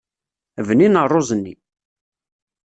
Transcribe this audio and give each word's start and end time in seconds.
Bnin 0.67 0.95
rruẓ-nni. 1.03 1.53